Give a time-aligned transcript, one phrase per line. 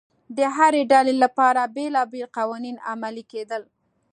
[0.37, 3.63] د هرې ډلې لپاره بېلابېل قوانین عملي کېدل